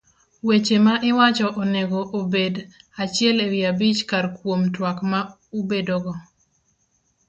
[0.47, 2.55] Weche ma iwacho onego obed
[3.03, 5.19] achiel ewi abich kar kuom twak ma
[5.59, 6.13] ubedogo.